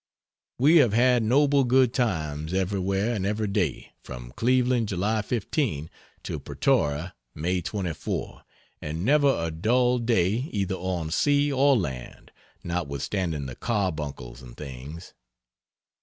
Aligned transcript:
We 0.57 0.77
have 0.77 0.93
had 0.93 1.21
noble 1.21 1.63
good 1.63 1.93
times 1.93 2.55
everywhere 2.55 3.13
and 3.13 3.23
every 3.23 3.45
day, 3.45 3.91
from 4.03 4.31
Cleveland, 4.35 4.87
July 4.87 5.21
15, 5.21 5.91
to 6.23 6.39
Pretoria, 6.39 7.13
May 7.35 7.61
24, 7.61 8.41
and 8.81 9.05
never 9.05 9.29
a 9.29 9.51
dull 9.51 9.99
day 9.99 10.49
either 10.51 10.73
on 10.73 11.11
sea 11.11 11.51
or 11.53 11.77
land, 11.77 12.31
notwithstanding 12.63 13.45
the 13.45 13.53
carbuncles 13.55 14.41
and 14.41 14.57
things. 14.57 15.13